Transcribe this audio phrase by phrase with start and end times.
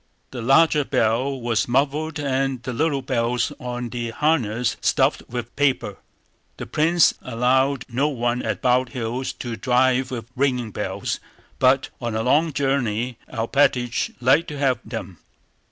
[0.31, 5.97] The larger bell was muffled and the little bells on the harness stuffed with paper.
[6.57, 11.19] The prince allowed no one at Bald Hills to drive with ringing bells;
[11.59, 15.19] but on a long journey Alpátych liked to have them.